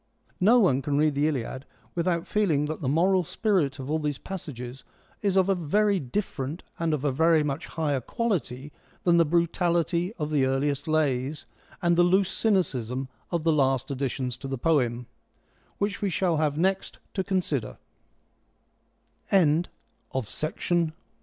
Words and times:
No 0.39 0.57
one 0.57 0.81
can 0.81 0.97
read 0.97 1.13
the 1.13 1.27
Iliad 1.27 1.63
without 1.93 2.25
feeling 2.25 2.65
that 2.65 2.81
the 2.81 2.89
moral 2.89 3.23
spirit 3.23 3.77
of 3.77 3.87
all 3.87 3.99
these 3.99 4.17
passages 4.17 4.83
is 5.21 5.37
of 5.37 5.47
a 5.47 5.53
very 5.53 5.99
different 5.99 6.63
and 6.79 6.91
of 6.95 7.05
a 7.05 7.11
very 7.11 7.43
much 7.43 7.67
higher 7.67 8.01
quality 8.01 8.73
than 9.03 9.17
the 9.17 9.25
brutality 9.27 10.11
of 10.13 10.31
the 10.31 10.43
earliest 10.43 10.87
lays, 10.87 11.45
and 11.83 11.95
the 11.95 12.01
loose 12.01 12.31
cynicism 12.31 13.09
of 13.29 13.43
the 13.43 13.53
last 13.53 13.91
additions 13.91 14.37
to 14.37 14.47
the 14.47 14.57
poem, 14.57 15.05
which 15.77 16.01
we 16.01 16.09
shall 16.09 16.37
have 16.37 16.57
nex 16.57 16.91